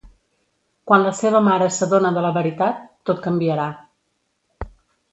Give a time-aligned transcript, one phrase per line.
[0.91, 3.71] Quan la seva mare s'adona de la veritat, tot canviarà.